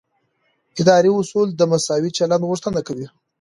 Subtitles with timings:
[0.81, 3.07] اداري اصول د مساوي چلند غوښتنه کوي.